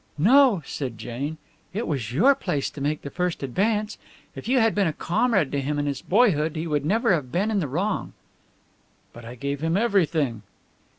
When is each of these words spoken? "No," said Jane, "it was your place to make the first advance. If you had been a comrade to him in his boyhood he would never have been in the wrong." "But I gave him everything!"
"No," 0.17 0.63
said 0.65 0.97
Jane, 0.97 1.37
"it 1.75 1.85
was 1.87 2.11
your 2.11 2.33
place 2.33 2.71
to 2.71 2.81
make 2.81 3.03
the 3.03 3.11
first 3.11 3.43
advance. 3.43 3.99
If 4.35 4.47
you 4.47 4.57
had 4.59 4.73
been 4.73 4.87
a 4.87 4.93
comrade 4.93 5.51
to 5.51 5.61
him 5.61 5.77
in 5.77 5.85
his 5.85 6.01
boyhood 6.01 6.55
he 6.55 6.65
would 6.65 6.83
never 6.87 7.13
have 7.13 7.31
been 7.31 7.51
in 7.51 7.59
the 7.59 7.67
wrong." 7.67 8.13
"But 9.13 9.25
I 9.25 9.35
gave 9.35 9.61
him 9.61 9.77
everything!" 9.77 10.41